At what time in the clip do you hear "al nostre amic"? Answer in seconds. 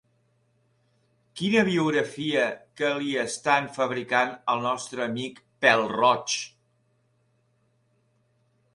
4.55-5.41